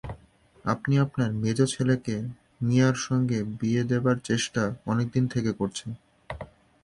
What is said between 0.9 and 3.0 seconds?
আপনার মেজো ছেলেকে মিয়ার